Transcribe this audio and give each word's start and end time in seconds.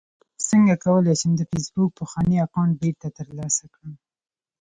څنګه 0.49 0.73
کولی 0.85 1.13
شم 1.19 1.31
د 1.37 1.41
فېسبوک 1.49 1.89
پخوانی 1.99 2.35
اکاونټ 2.45 2.71
بیرته 2.81 3.07
ترلاسه 3.17 3.63
کړم 3.73 3.93